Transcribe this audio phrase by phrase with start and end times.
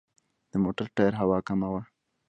[0.51, 1.81] د موټر ټایر هوا کمه وه.